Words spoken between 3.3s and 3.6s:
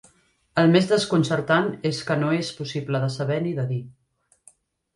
ni